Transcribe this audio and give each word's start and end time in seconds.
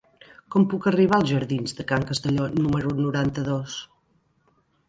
Com 0.53 0.63
puc 0.71 0.87
arribar 0.91 1.19
als 1.21 1.33
jardins 1.33 1.77
de 1.81 1.85
Can 1.93 2.07
Castelló 2.13 2.49
número 2.57 2.97
noranta-dos? 3.05 3.77